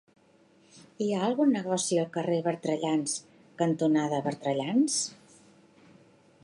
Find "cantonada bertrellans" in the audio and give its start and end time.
3.61-4.99